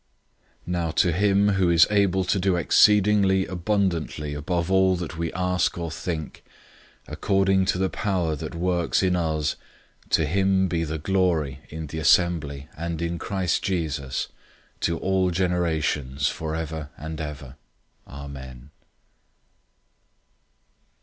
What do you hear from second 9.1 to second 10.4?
us, 003:021 to